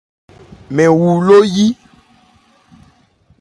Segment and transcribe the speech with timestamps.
[0.75, 1.67] Mɛn wu ló yí.